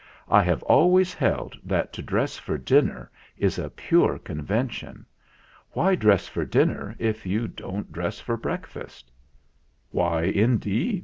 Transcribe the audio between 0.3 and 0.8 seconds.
have